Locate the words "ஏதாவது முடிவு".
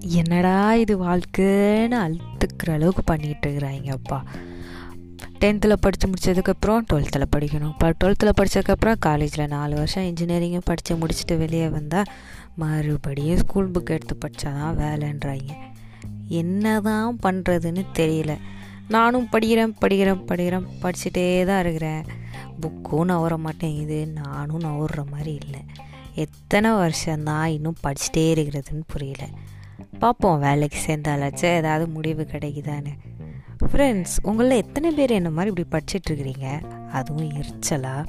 31.56-32.26